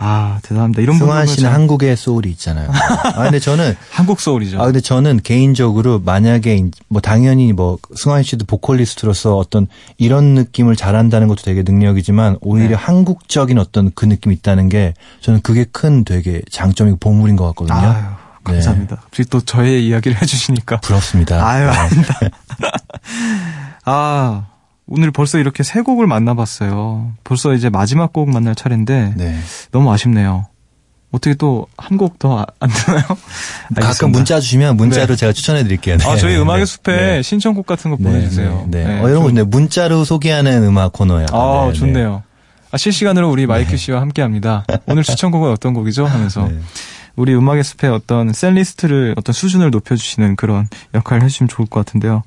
[0.01, 0.81] 아 대단합니다.
[0.81, 2.71] 이런 승환 씨는 참 한국의 소울이 있잖아요.
[2.71, 4.61] 아 근데 저는 한국 소울이죠.
[4.61, 10.77] 아 근데 저는 개인적으로 만약에 인- 뭐 당연히 뭐 승환 씨도 보컬리스트로서 어떤 이런 느낌을
[10.77, 12.75] 잘한다는 것도 되게 능력이지만 오히려 네.
[12.75, 17.77] 한국적인 어떤 그 느낌 이 있다는 게 저는 그게 큰 되게 장점이고 보물인 것 같거든요.
[17.77, 18.03] 아유,
[18.45, 18.95] 감사합니다.
[19.03, 20.77] 갑자기 또 저의 이야기를 해주시니까.
[20.79, 21.45] 부럽습니다.
[21.45, 21.71] 아유, 네.
[21.77, 22.19] 아닙니다.
[23.83, 24.45] 아,
[24.89, 27.13] 오늘 벌써 이렇게 세 곡을 만나봤어요.
[27.23, 29.39] 벌써 이제 마지막 곡 만날 차례인데, 네.
[29.71, 30.47] 너무 아쉽네요.
[31.11, 33.03] 어떻게 또 한 곡 더 안 되나요?
[33.75, 34.11] 가끔.
[34.11, 35.15] 문자 주시면 문자로 네.
[35.15, 35.97] 제가 추천해 드릴게요.
[35.97, 36.07] 네.
[36.07, 36.39] 아, 저희 네.
[36.39, 37.21] 음악의 숲에 네.
[37.23, 38.67] 신청곡 같은 거 네, 보내주세요.
[38.69, 38.83] 네.
[38.83, 38.93] 네.
[38.95, 41.27] 네, 어, 이런 거 좀- 네, 문자로 소개하는 음악 코너예요.
[41.31, 41.79] 아, 네, 네.
[41.79, 42.23] 좋네요.
[42.71, 44.63] 아, 실시간으로 우리 마이큐 씨와 함께 합니다.
[44.85, 46.05] 오늘 추천곡은 어떤 곡이죠?
[46.05, 46.47] 하면서.
[47.19, 47.21] 네.
[47.21, 52.23] 우리 음악의 숲의 어떤 set list를 어떤 수준을 높여주시는 그런 역할을 해주시면 좋을 것 같은데요.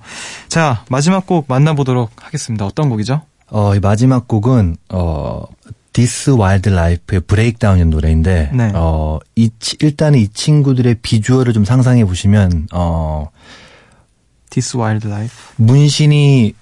[0.48, 2.66] 자, 마지막 곡 만나보도록 하겠습니다.
[2.66, 3.22] 어떤 곡이죠?
[3.48, 5.42] 어, 이 마지막 곡은 어
[5.94, 8.72] This Wild Life의 Breakdown이라는 노래인데 네.
[8.74, 13.28] 어, 이 치- 일단은 이 친구들의 비주얼을 좀 상상해 보시면 어
[14.50, 15.36] This Wild Life.
[15.56, 16.54] 문신이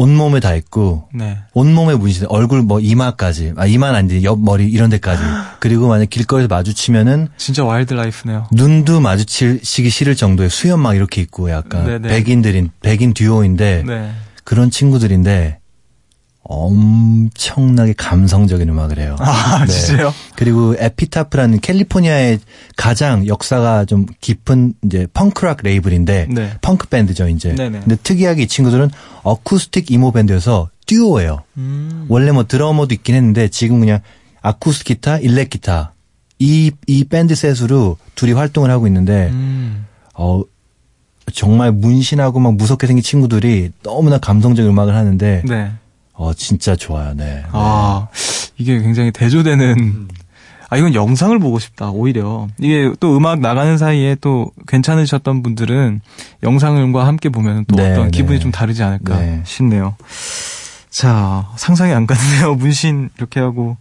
[0.00, 1.36] 온몸에 다 있고 네.
[1.52, 5.22] 온몸에 문신, 얼굴 뭐 이마까지, 아 이마는 아닌데 옆 머리 이런 데까지.
[5.60, 8.46] 그리고 만약 길거리에서 마주치면은 진짜 wild life네요.
[8.50, 12.08] 눈도 마주치기 싫을 정도의 수염 막 이렇게 있고 약간 네네.
[12.08, 14.10] 백인들인 백인 듀오인데 네.
[14.44, 15.59] 그런 친구들인데
[16.50, 19.14] 엄청나게 감성적인 음악을 해요.
[19.20, 19.72] 아, 네.
[19.72, 20.12] 진짜요?
[20.34, 22.40] 그리고 에피타프라는 캘리포니아의
[22.76, 26.52] 가장 역사가 좀 깊은 이제 펑크락 레이블인데 네.
[26.60, 27.54] 펑크 밴드죠 이제.
[27.54, 27.80] 네네.
[27.80, 28.90] 근데 특이하게 이 친구들은
[29.22, 31.44] 어쿠스틱 emo 밴드여서 듀오예요.
[31.56, 32.06] 음.
[32.08, 34.00] 원래 뭐 드러머도 있긴 했는데 지금 그냥
[34.42, 35.92] 아쿠스틱 기타, 일렉 기타
[36.40, 39.86] 이 이 밴드 셋으로 둘이 활동을 하고 있는데 음.
[40.14, 40.42] 어
[41.32, 45.70] 정말 문신하고 막 무섭게 생긴 친구들이 너무나 감성적인 음악을 하는데 네.
[46.20, 47.14] 어 진짜 좋아요.
[47.16, 47.42] 네.
[47.50, 48.08] 아,
[48.58, 50.08] 이게 굉장히 대조되는,
[50.68, 52.46] 아, 이건 영상을 보고 싶다, 오히려.
[52.58, 56.02] 이게 또 음악 나가는 사이에 또 괜찮으셨던 분들은
[56.42, 58.42] 영상과 함께 보면 또 네, 어떤 기분이 네.
[58.42, 59.40] 좀 다르지 않을까 네.
[59.46, 59.96] 싶네요.
[60.90, 62.54] 자, 상상이 안 가는데요.
[62.60, 63.78] 문신 이렇게 하고,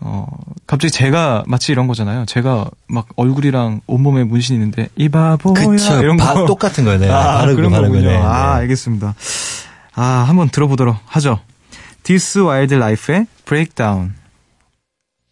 [0.00, 0.26] 어,
[0.66, 2.26] 갑자기 제가 마치 이런 거잖아요.
[2.26, 5.66] 제가 막 얼굴이랑 온몸에 문신이 있는데, 이 바보야.
[5.66, 6.02] 그쵸.
[6.02, 6.44] 이런 바- 거.
[6.44, 6.98] 똑같은 거예요.
[7.00, 7.08] 네.
[7.10, 8.10] 아, 바르고 그런 바르고, 거군요.
[8.10, 8.22] 네, 네.
[8.22, 9.14] 아, 알겠습니다.
[9.96, 11.40] 아, 한번 들어보도록 하죠.
[12.04, 14.12] This Wild Life의 Breakdown.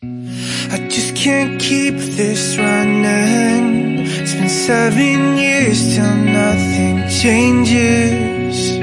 [0.03, 4.01] I just can't keep this running.
[4.01, 8.77] It's been seven years till nothing changes.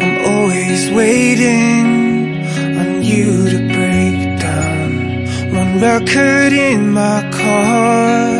[0.00, 2.44] I'm always waiting
[2.78, 5.26] on you to break down.
[5.52, 8.36] One record in my car,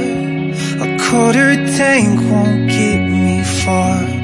[0.85, 4.18] a quarter tank won't get me far.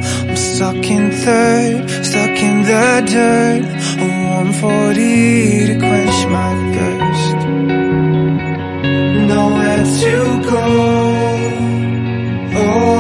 [0.55, 3.65] Stuck in third, stuck in the dirt.
[3.99, 4.07] A
[4.39, 7.39] 140 to quench my thirst
[9.27, 10.15] nowhere to
[10.49, 10.63] go.
[12.55, 12.95] Oh.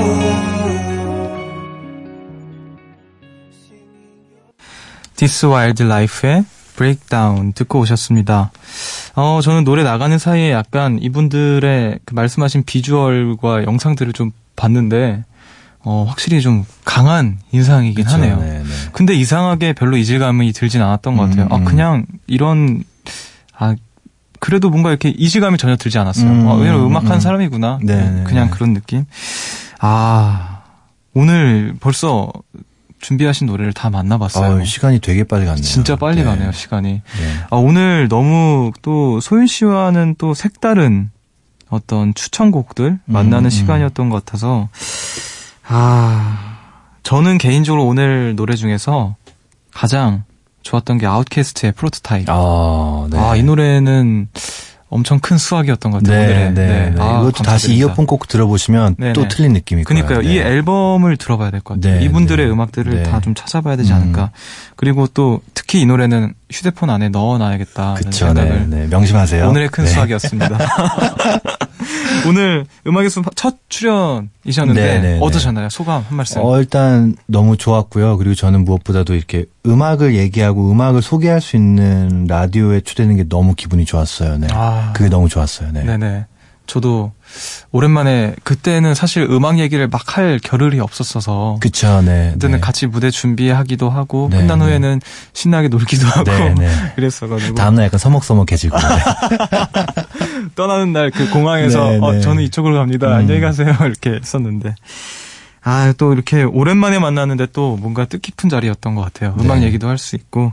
[5.14, 6.44] This Wild Life의
[6.76, 8.50] Breakdown 듣고 오셨습니다.
[9.14, 15.22] 어, 저는 노래 나가는 사이에 약간 이분들의 그 말씀하신 비주얼과 영상들을 좀 봤는데,
[15.84, 18.40] 어, 확실히 좀 강한 인상이긴 그쵸, 하네요.
[18.40, 18.64] 네, 네.
[18.92, 21.46] 근데 이상하게 별로 이질감이 들진 않았던 것 같아요.
[21.46, 21.64] 음, 아, 음.
[21.64, 22.84] 그냥 이런,
[23.56, 23.74] 아,
[24.40, 26.30] 그래도 뭔가 이렇게 이질감이 전혀 들지 않았어요.
[26.30, 27.20] 음, 아, 왜냐면 음, 음악하는 음.
[27.20, 27.80] 사람이구나.
[27.82, 28.50] 네, 네, 그냥 네.
[28.50, 29.04] 그런 느낌.
[29.80, 30.62] 아,
[31.12, 32.32] 오늘 벌써
[33.00, 34.62] 준비하신 노래를 다 만나봤어요.
[34.62, 35.62] 어, 시간이 되게 빨리 갔네요.
[35.62, 36.24] 진짜 빨리 네.
[36.24, 36.88] 가네요, 시간이.
[36.88, 37.02] 네.
[37.50, 41.10] 아, 오늘 너무 또 소윤 씨와는 또 색다른
[41.68, 43.50] 어떤 추천곡들 만나는 음.
[43.50, 44.68] 시간이었던 것 같아서,
[45.66, 46.56] 아,
[47.02, 49.16] 저는 개인적으로 오늘 노래 중에서
[49.72, 50.24] 가장
[50.62, 52.26] 좋았던 게 아웃캐스트의 프로토타입.
[52.28, 53.18] 아, 네.
[53.18, 54.28] 아, 이 노래는
[54.88, 56.54] 엄청 큰 수확이었던 것 같아요, 네, 오늘의.
[56.54, 57.00] 네, 네.
[57.02, 57.74] 아, 이것도 다시.
[57.74, 59.28] 이어폰 꼭 들어보시면 네, 또 네.
[59.28, 60.02] 틀린 거예요.
[60.02, 60.20] 그니까요.
[60.22, 60.46] 이 네.
[60.46, 61.98] 앨범을 들어봐야 될 것 같아요.
[61.98, 62.52] 네, 이분들의 네.
[62.52, 63.02] 음악들을 네.
[63.02, 63.96] 다좀 찾아봐야 되지 음.
[63.96, 64.30] 않을까.
[64.76, 67.94] 그리고 또 특히 이 노래는 휴대폰 안에 넣어놔야겠다.
[67.94, 68.86] 그쵸, 생각을 네, 네.
[68.86, 69.48] 명심하세요.
[69.48, 69.90] 오늘의 큰 네.
[69.90, 70.58] 수확이었습니다.
[72.28, 75.18] 오늘 음악의 숲첫 출연이셨는데 네, 네, 네.
[75.20, 75.68] 어떠셨나요?
[75.68, 76.42] 소감 한 말씀.
[76.42, 78.16] 어, 일단 너무 좋았고요.
[78.18, 83.84] 그리고 저는 무엇보다도 이렇게 음악을 얘기하고 음악을 소개할 수 있는 라디오에 초대되는 게 너무 기분이
[83.84, 84.38] 좋았어요.
[84.38, 84.46] 네.
[84.52, 84.92] 아.
[84.94, 85.70] 그게 너무 좋았어요.
[85.72, 85.84] 네.
[85.84, 86.26] 네네.
[86.66, 87.12] 저도
[87.72, 92.30] 오랜만에 그때는 사실 음악 얘기를 막 할 겨를이 없었어서 그쵸, 네.
[92.34, 92.60] 그때는 네.
[92.60, 94.66] 같이 무대 준비하기도 하고 네, 끝난 네.
[94.66, 95.00] 후에는
[95.32, 96.70] 신나게 놀기도 하고 네, 네.
[96.94, 98.76] 그랬어가지고 다음날 약간 서먹서먹해지고.
[98.78, 98.84] 네.
[100.54, 102.20] 떠나는 날 그 공항에서 네, 어, 네.
[102.20, 103.08] 저는 이쪽으로 갑니다.
[103.08, 103.12] 음.
[103.14, 103.74] 안녕히 가세요.
[103.82, 104.74] 이렇게 했었는데.
[105.62, 109.34] 아, 또 이렇게 오랜만에 만났는데 또 뭔가 뜻깊은 자리였던 것 같아요.
[109.40, 109.66] 음악 네.
[109.66, 110.52] 얘기도 할 수 있고.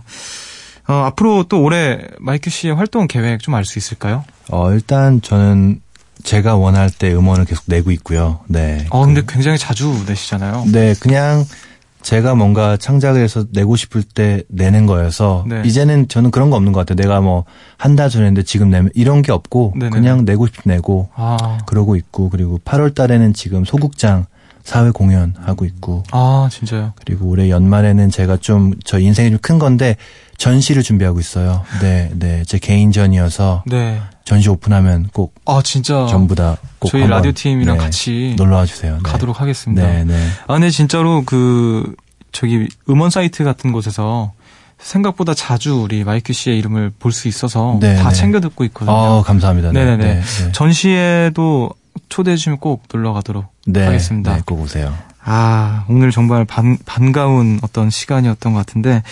[0.87, 4.23] 어, 앞으로 또 올해 마이큐 씨의 활동 계획 좀 알 수 있을까요?
[4.49, 5.81] 어, 일단 저는
[6.23, 8.39] 제가 원할 때 음원을 계속 내고 있고요.
[8.47, 8.85] 네.
[8.89, 10.65] 어, 근데 굉장히 자주 내시잖아요.
[10.71, 11.45] 네, 그냥
[12.01, 15.61] 제가 뭔가 창작을 해서 내고 싶을 때 내는 거여서 네.
[15.65, 16.95] 이제는 저는 그런 거 없는 것 같아요.
[16.95, 17.45] 내가 뭐
[17.77, 19.89] 한 달 전에 했는데 지금 내면 이런 게 없고 네네네.
[19.91, 24.25] 그냥 내고 싶을 때 내고 아, 그러고 있고 그리고 8월 달에는 지금 소극장
[24.63, 26.93] 사회 공연 하고 있고 아 진짜요?
[27.03, 29.95] 그리고 올해 연말에는 제가 좀 저 인생이 좀 큰 건데
[30.37, 31.63] 전시를 준비하고 있어요.
[31.81, 32.43] 네, 네.
[32.47, 33.99] 제 개인전이어서 네.
[34.31, 38.65] 전시 오픈하면 꼭 아 진짜 전부 다 꼭 저희 라디오 팀이랑 네, 같이 놀러 와
[38.65, 38.93] 주세요.
[38.93, 38.99] 네.
[39.03, 39.85] 가도록 하겠습니다.
[39.85, 40.27] 네, 네.
[40.47, 41.95] 아, 근데 진짜로 그,
[42.31, 44.31] 저기, 음원 사이트 같은 곳에서
[44.79, 48.15] 생각보다 자주 우리 마이큐 씨의 이름을 볼 수 있어서 네, 다 네.
[48.15, 48.95] 챙겨 듣고 있거든요.
[48.95, 49.71] 어, 감사합니다.
[49.73, 50.13] 네, 네네 네.
[50.15, 50.51] 네, 네.
[50.53, 51.69] 전시회도
[52.09, 54.35] 초대해 주시면 꼭 놀러 가도록 네, 하겠습니다.
[54.37, 54.93] 네, 꼭 오세요.
[55.23, 59.03] 아, 오늘 정말 반, 반가운 어떤 시간이었던 것 같은데,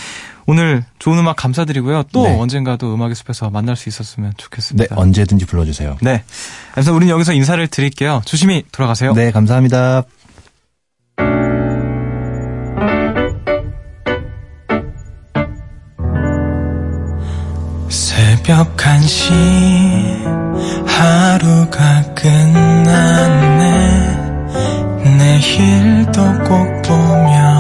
[0.50, 2.06] 오늘 좋은 음악 감사드리고요.
[2.12, 2.36] 또 네.
[2.40, 4.96] 언젠가 도 음악의 숲에서 만날 수 있었으면 네, 좋겠습니다.
[4.98, 5.98] 언제든지 불러주세요.
[6.02, 6.24] 네.
[6.72, 8.24] 그래서 우리는 여기서 인사를 드릴게요.
[8.26, 9.14] 조심히 돌아가세요.
[9.14, 10.06] 네, 감사합니다.
[17.90, 19.32] 새벽 1시
[20.88, 23.60] 하루가 끝났네
[25.16, 27.59] 내일도 꼭 보면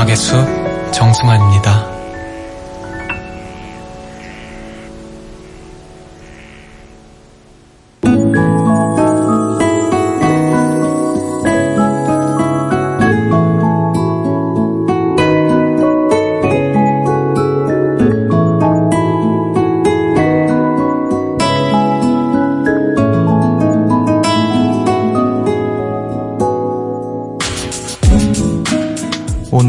[0.00, 0.46] 음악의 숲
[0.92, 1.99] 정승환입니다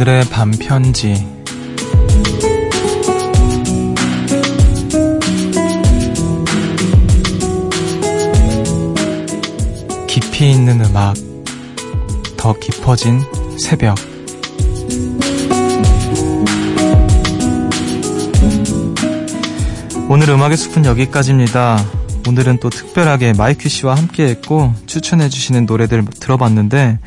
[0.02, 1.14] 오늘의 반편지.
[10.08, 11.14] 깊이 있는 음악,
[12.36, 13.22] 더 깊어진
[13.60, 13.96] 새벽.
[20.10, 21.78] 오늘 음악의 숲은 여기까지입니다.
[22.28, 26.98] 오늘은 또 특별하게 마이큐 씨와 함께 했고 추천해 주시는 노래들 들어봤는데,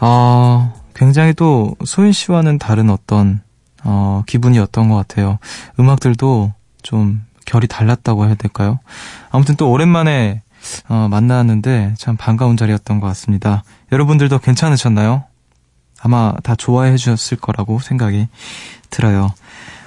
[0.00, 3.40] 어, 굉장히 또 소윤 씨와는 다른 어떤
[3.84, 5.38] 어, 기분이었던 것 같아요.
[5.78, 6.52] 음악들도
[6.82, 8.78] 좀 결이 달랐다고 해야 될까요?
[9.30, 10.42] 아무튼 또 오랜만에
[10.88, 13.64] 어, 만나는데 참 반가운 자리였던 것 같습니다.
[13.90, 15.24] 여러분들도 괜찮으셨나요?
[16.00, 18.28] 아마 다 좋아해 주셨을 거라고 생각이
[18.90, 19.32] 들어요.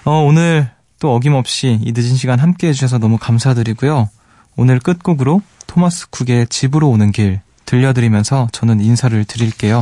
[0.05, 4.09] 어, 오늘 또 어김없이 이 늦은 시간 함께 해주셔서 너무 감사드리고요.
[4.57, 9.81] 오늘 끝곡으로 토마스 쿡의 집으로 오는 길 들려드리면서 저는 인사를 드릴게요.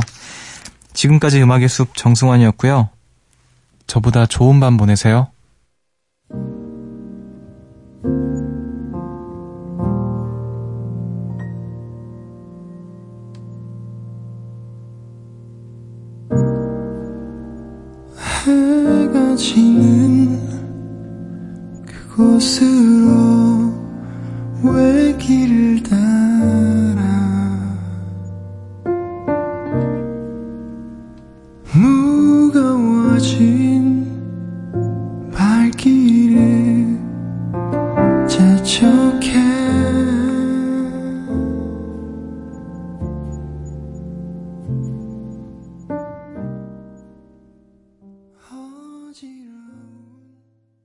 [0.94, 2.88] 지금까지 음악의 숲 정승환이었고요.
[3.86, 5.28] 저보다 좋은 밤 보내세요.
[18.46, 20.38] 해가 지는
[21.86, 23.74] 그곳으로